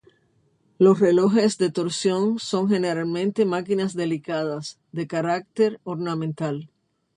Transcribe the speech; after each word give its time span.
Los 0.79 0.99
relojes 0.99 1.59
de 1.59 1.69
torsión 1.69 2.39
son 2.39 2.67
generalmente 2.69 3.45
máquinas 3.45 3.93
delicadas, 3.93 4.79
de 4.91 5.05
carácter 5.05 5.79
ornamental. 5.83 6.71